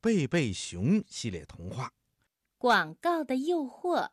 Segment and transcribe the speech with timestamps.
[0.00, 1.90] 贝贝熊系列童话。
[2.56, 4.10] 广告的诱惑。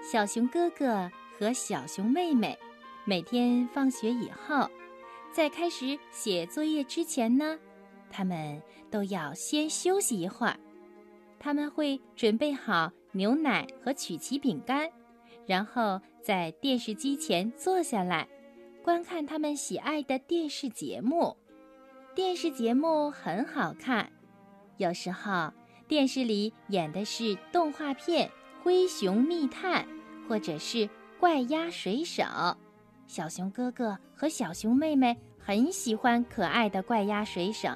[0.00, 2.56] 小熊哥哥和小熊妹妹
[3.04, 4.70] 每天放学以后，
[5.32, 7.58] 在开始写作业之前呢，
[8.08, 10.56] 他们都要先休息一会儿。
[11.40, 14.88] 他们会准备好牛奶和曲奇饼干，
[15.48, 18.28] 然后在电视机前坐下来，
[18.84, 21.36] 观看他们喜爱的电视节目。
[22.14, 24.08] 电视节目很好看，
[24.76, 25.52] 有时候
[25.88, 28.28] 电视里演的是动画片
[28.62, 29.84] 《灰熊密探》。
[30.28, 30.86] 或者是
[31.18, 32.22] 怪鸭水手，
[33.06, 37.70] 小熊哥哥和小熊妹妹很喜欢可爱的怪鸭水手。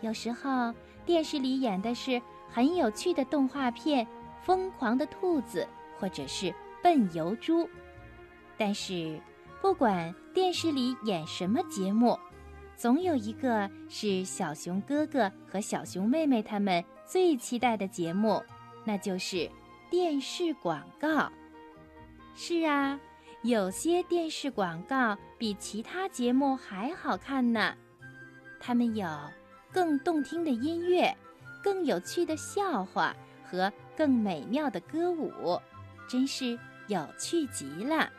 [0.00, 0.72] 有时候
[1.04, 4.06] 电视里演的是很有趣的动画片
[4.42, 6.46] 《疯狂的兔子》或者是
[6.82, 7.64] 《笨油猪》。
[8.56, 9.20] 但是
[9.60, 12.18] 不管电视里演什么节目，
[12.76, 18.42] 总有一个是小熊哥哥和小熊妹妹他们最期待的节目，
[18.84, 19.50] 那就是。
[19.90, 21.30] 电视广告，
[22.34, 22.98] 是啊，
[23.42, 27.72] 有些电视广告比其他节目还好看呢。
[28.58, 29.06] 他们有
[29.70, 31.16] 更动听的音乐、
[31.62, 35.56] 更有趣的笑话和更美妙的歌舞，
[36.08, 38.10] 真是有趣极了。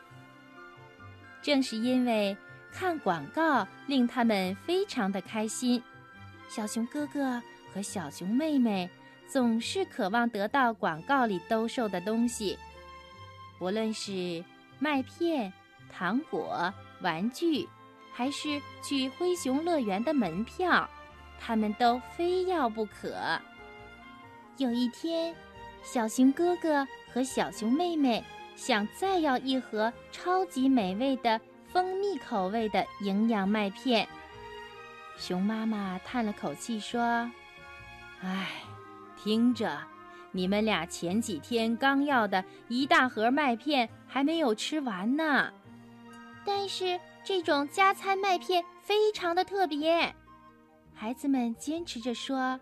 [1.42, 2.36] 正是因为
[2.72, 5.82] 看广告令他们非常的开心，
[6.48, 7.42] 小熊哥哥
[7.74, 8.90] 和小熊妹妹。
[9.28, 12.56] 总是渴望得到广告里兜售的东西，
[13.60, 14.46] 无论是
[14.78, 15.52] 麦片、
[15.92, 17.68] 糖果、玩具，
[18.14, 20.88] 还是去灰熊乐园的门票，
[21.40, 23.18] 他们都非要不可。
[24.58, 25.36] 有一天，
[25.82, 28.22] 小熊哥哥和小熊妹妹
[28.58, 31.40] 想再要一盒超级美味的
[31.72, 34.06] 蜂蜜口味的营养麦片。
[35.18, 37.32] 熊妈妈叹了口气说
[38.20, 38.50] ：“唉。”
[39.18, 39.80] 听着，
[40.34, 45.52] 你们俩前几天刚要的一大盒麦片还没有吃完呢。
[46.46, 50.14] 但是这种加餐麦片非常的特别，
[50.94, 52.60] 孩子们坚持着说：“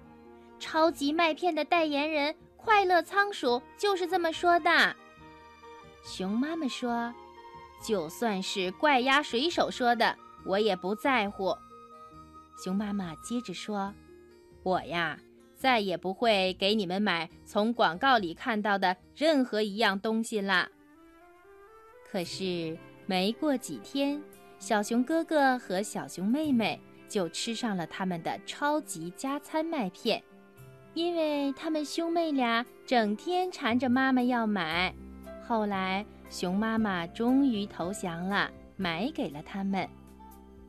[0.58, 4.96] 超级麦片的代言人快乐仓鼠就是这么说的。”
[6.04, 7.14] 熊妈妈说
[7.86, 11.56] ：“就算是怪鸭水手说的，我也不在乎。”
[12.64, 13.94] 熊妈妈接着说
[14.64, 15.20] ：“我呀。”
[15.56, 20.68] 再也不会给你们买从广告里看到的任何一样东西啦。
[22.12, 24.22] 可是没过几天，
[24.60, 30.22] 小熊哥哥和小熊妹妹就吃上了他们的超级加餐麦片，
[30.94, 34.94] 因为他们兄妹俩整天缠着妈妈要买。
[35.46, 39.88] 后来，熊妈妈终于投降了，买给了他们。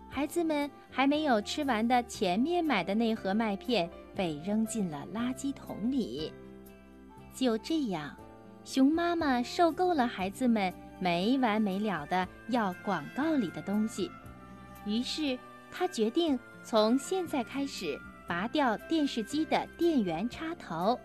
[0.09, 3.91] 孩子们还没有吃完的前面买的那盒麦片。
[4.17, 6.33] 被扔进了垃圾桶里。
[7.35, 8.17] 就这样，
[8.65, 14.09] 熊妈妈受够了孩子们没完没了的要广告里的东西，
[14.87, 15.37] 于是
[15.69, 20.99] 她决定从现在开始拔掉电视机的电源插头。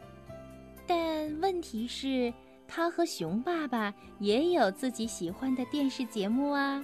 [0.88, 2.34] 但问题是，
[2.68, 6.84] 他和熊爸爸也有自己喜欢的电视节目啊，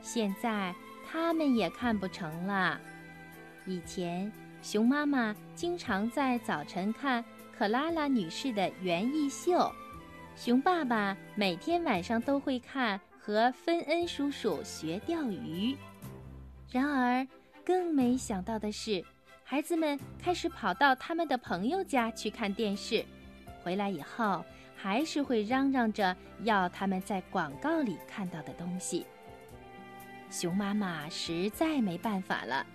[0.00, 0.74] 现在
[1.06, 2.80] 他们也看不成了。
[3.66, 4.32] 以前。
[4.62, 7.24] 熊妈妈经常在早晨看
[7.56, 9.70] 克拉拉女士的园艺秀，
[10.34, 15.76] 熊爸爸每天晚上都会看和芬恩叔叔学钓鱼。
[16.68, 17.24] 然而，
[17.64, 19.04] 更没想到的是，
[19.48, 23.04] 孩子们开始跑到他们的朋友家去看电视，
[23.62, 29.06] 回来以后还是会嚷嚷着要他们在广告里看到的东西。
[30.32, 32.66] 熊妈妈实在没办法了。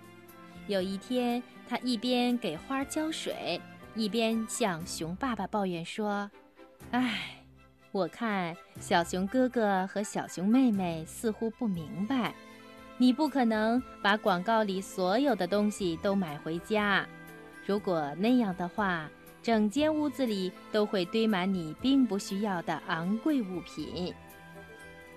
[0.68, 3.60] 有一天，她一边给花浇水，
[3.94, 6.32] 一边向熊爸爸抱怨说
[6.92, 7.44] ：“唉，
[7.92, 12.34] 我看小熊哥哥和小熊妹妹似乎不明白，
[13.02, 17.04] 你不可能把广告里所有的东西都买回家。
[17.66, 19.10] 如果那样的话，
[19.42, 24.14] 整间屋子里都会堆满你并不需要的昂贵物品。”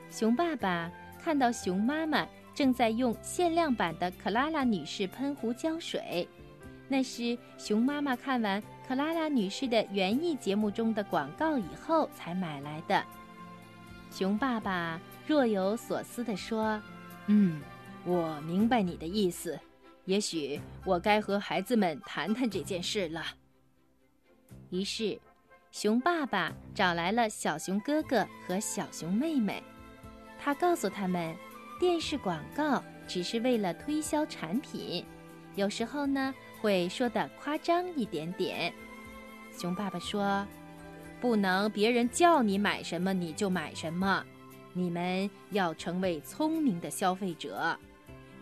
[0.08, 0.90] 熊爸爸
[1.22, 2.26] 看到熊妈妈。
[2.54, 6.28] 正在用限量版的克拉拉女士喷壶浇水，
[6.86, 13.02] 那是熊妈妈看完克拉拉女士的园艺节目中的广告以后才买来的。
[14.08, 16.80] 熊爸爸若有所思地说
[17.26, 17.60] ：“嗯，
[18.06, 19.58] 我明白你的意思，
[20.04, 23.24] 也许我该和孩子们谈谈这件事了。”
[24.70, 25.18] 于是，
[25.70, 29.62] 熊爸爸找来了小熊哥哥和小熊妹妹。
[30.38, 31.34] 他告诉他们，
[31.80, 35.04] 电视广告只是为了推销产品，
[35.54, 38.72] 有时候呢会说的夸张一点点。
[39.56, 40.46] 熊爸爸说
[41.20, 44.24] ：“不能别人叫你买什么你就买什么，
[44.72, 47.78] 你们要成为聪明的消费者，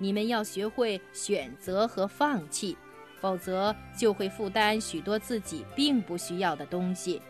[0.02, 2.76] 你们要学会选择和放弃，
[3.20, 7.22] 否则就会负担许多自己并不需要的东西。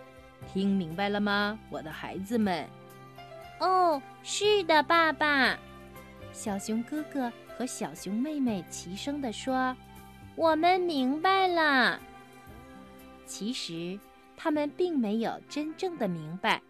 [0.51, 2.67] 听明白了吗，我的孩子们？”
[3.61, 5.59] 哦，是的，爸爸。
[6.33, 9.77] 小熊哥哥和小熊妹妹齐声地说
[10.35, 12.01] ：“我们明白了。”
[13.27, 14.01] 其实
[14.35, 16.63] 他们并没有真正的明白。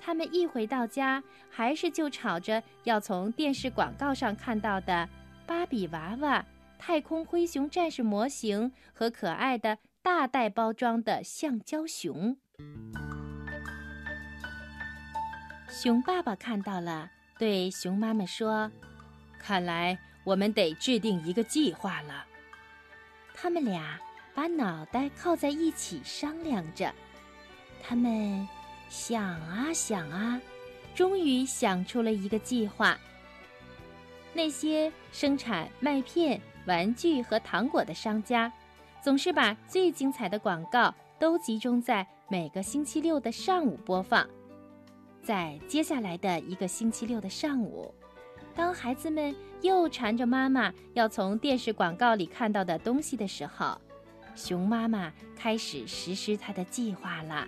[0.00, 5.08] 他们一回到家，还是就吵着要从电视广告上看到的
[5.48, 6.44] 芭比娃娃、
[6.78, 12.36] 太空灰熊战士模型和可爱的大袋包装的橡胶熊。
[15.70, 18.70] 熊爸爸看到了，对熊妈妈说
[19.40, 22.26] ：“看来我们得制定一个计划了。”
[23.32, 23.98] 他们俩
[24.34, 26.94] 把脑袋靠在一起商量着。
[27.82, 28.46] 他们
[28.90, 30.38] 想啊想啊，
[30.94, 32.98] 终于想出了一个计划。
[34.32, 38.52] 那些生产麦片、玩具和糖果的商家，
[39.02, 44.28] 总是把最精彩的广告都集中在每个星期六的上午播放。
[45.22, 47.92] 在接下来的一个星期六的上午，
[48.54, 53.78] 当孩子们又缠着妈妈要从电视广告里看到的东西的时候，
[54.34, 57.46] 熊妈妈开始实施她的计划了。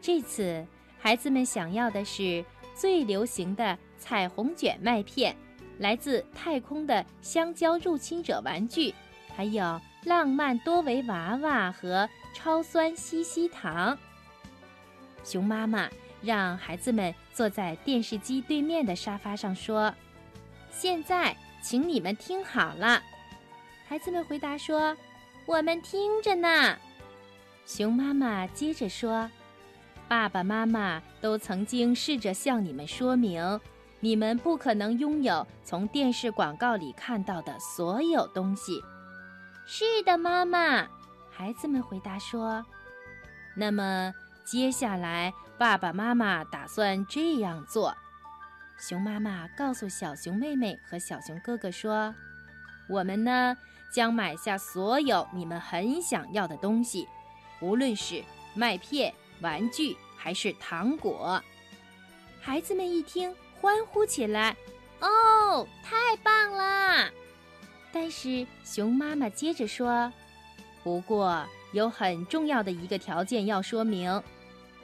[0.00, 0.64] 这次，
[0.98, 2.44] 孩子们想要的是
[2.74, 5.36] 最流行的彩虹卷麦片，
[5.80, 8.94] 来自太空的香蕉入侵者玩具，
[9.34, 13.98] 还有浪漫多维娃娃和超酸西西糖。
[15.24, 15.90] 熊妈妈。
[16.22, 19.90] 让孩子们坐在电视机对面的沙发上说
[20.70, 23.02] ：“现在，请你们听好了。”
[23.88, 24.94] 孩子们回答说
[25.48, 26.76] ：“我们听着呢。”
[27.64, 29.30] 熊妈妈接着说
[30.08, 33.58] ：“爸爸妈妈都曾经试着向你们说明，
[34.00, 38.82] 你们不可能拥有从电视广告里看到的所有东西。
[39.64, 40.88] ”“是的，妈妈。”
[41.30, 42.64] 孩子们回答说
[43.56, 44.12] ：“那么。”
[44.42, 47.96] 接下来，爸爸妈妈打算这样做。
[48.80, 52.12] 熊妈妈告诉小熊妹妹和小熊哥哥说
[52.90, 53.56] ：“我们呢，
[53.94, 57.06] 将买下所有你们很想要的东西，
[57.60, 58.24] 无论是
[58.54, 61.40] 麦片、玩具还是糖果。”
[62.42, 64.56] 孩子们一听，欢呼起来
[65.00, 67.10] ：“哦，太棒了！”
[67.92, 70.12] 但是熊妈妈接着说
[70.82, 74.22] ：“不过有很重要的一个条件要说明。”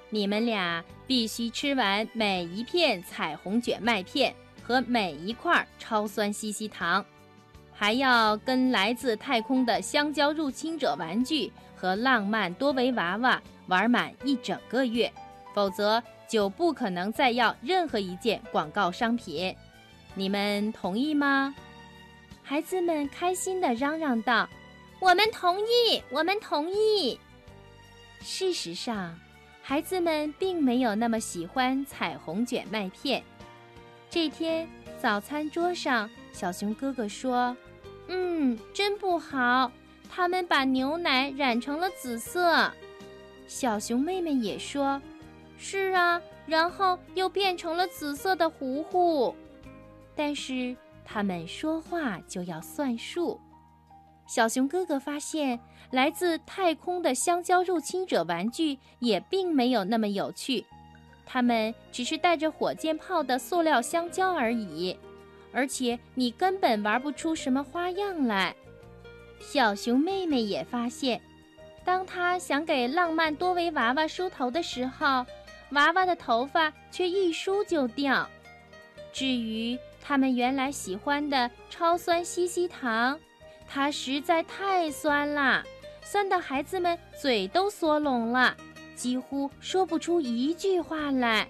[0.08, 4.32] 你们俩必须吃完每一片彩虹卷麦片
[4.62, 7.04] 和每一块超酸西西糖，
[7.72, 15.12] 还要跟来自太空的香蕉入侵者玩具和浪漫多维娃娃玩满一整个月，
[15.52, 19.54] 否则就不可能再要任何一件广告商品。
[20.14, 21.54] 你们同意吗？
[22.42, 24.48] 孩子们开心地嚷嚷道
[25.00, 27.18] ：“我们同意，我们同意。”
[28.22, 29.18] 事实上。
[29.68, 33.20] 孩子们并没有那么喜欢彩虹卷麦片。
[34.08, 37.56] 这天早餐桌上，小熊哥哥说
[38.06, 39.72] ：“嗯，真不好，
[40.08, 42.70] 他们把牛奶染成了紫色。”
[43.48, 45.02] 小熊妹妹也说
[45.58, 49.34] ：“是啊，然后又变成了紫色的糊糊。”
[50.14, 53.40] 但是他们说话就要算数。
[54.26, 55.60] 小熊哥哥发现，
[55.90, 60.64] 来自太空的香蕉入侵者玩具也并没有那么有趣，
[61.24, 64.98] 它们只是带着火箭炮的塑料香蕉而已，
[65.52, 68.54] 而且你根本玩不出什么花样来。
[69.38, 71.20] 小熊妹妹也发现，
[71.84, 75.24] 当她想给浪漫多维娃娃梳头的时候，
[75.70, 78.28] 娃娃的头发却一梳就掉。
[79.12, 83.18] 至于他们原来喜欢的超酸西西糖，
[83.66, 85.64] 它实在太酸了，
[86.02, 88.56] 酸的孩子们嘴都缩拢了，
[88.94, 91.48] 几乎说不出一句话来。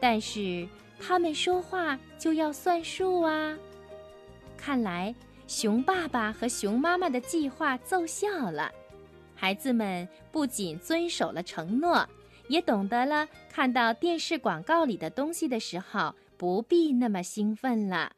[0.00, 0.68] 但是
[1.00, 3.56] 他们说话就要算数啊！
[4.56, 5.14] 看来
[5.46, 8.70] 熊爸爸和熊妈妈的计划奏效了，
[9.34, 12.06] 孩子们不仅遵守了承诺，
[12.48, 18.12] 也懂得了看到电视广告里的东西的时候不必那么兴奋了。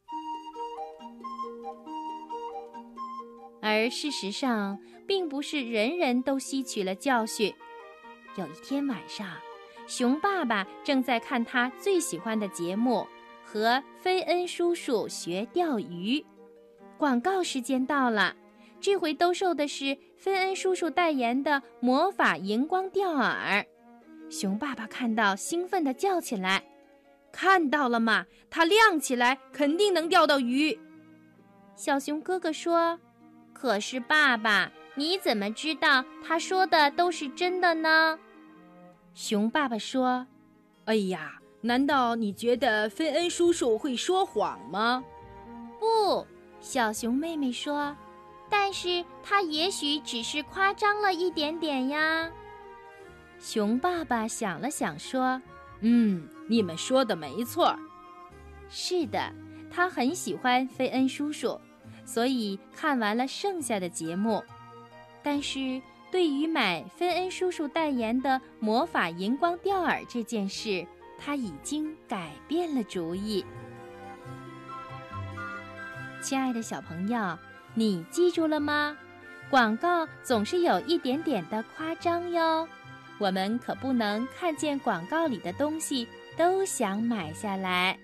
[3.63, 7.53] 而事实上，并不是人人都吸取了教训。
[8.37, 9.27] 有一天晚上，
[9.87, 12.99] 熊爸爸正在看他最喜欢的节目
[13.45, 16.25] 《和菲恩叔叔学钓鱼。
[16.99, 18.37] 广告时间到了，
[18.81, 23.65] 这回兜售的是菲恩叔叔代言的魔法荧光钓饵。
[24.29, 26.63] 熊爸爸看到，兴奋地叫起来
[27.33, 28.27] ：“看到了吗？
[28.51, 30.79] 它亮起来，肯定能钓到鱼。”
[31.77, 32.99] 小熊哥哥说
[33.55, 38.19] ：“可是爸爸，你怎么知道他说的都是真的呢？”
[39.15, 40.27] 熊爸爸说
[40.87, 45.05] ：“哎呀，难道你觉得菲恩叔叔会说谎吗？”
[45.79, 46.27] 不。
[46.61, 47.97] 小熊妹妹说
[48.51, 52.29] ：“但是他也许只是夸张了一点点呀。”
[53.39, 55.41] 熊爸爸想了想说
[55.81, 57.77] ：“嗯，你们说的没错。
[58.69, 59.33] 是的，
[59.71, 61.61] 他很喜欢菲恩叔叔，
[62.05, 64.43] 所以看完了剩下的节目。
[65.23, 70.87] 但是对于买菲恩叔叔代言的魔法荧光吊饵这件事，
[71.19, 73.45] 他已经改变了主意。”
[76.21, 77.39] 亲爱的小朋友，
[77.75, 78.97] 你记住了吗？
[79.49, 82.67] 广告总是有一点点的夸张哟，
[83.19, 86.07] 我们可不能看见广告里的东西
[86.37, 87.99] 都想买下来。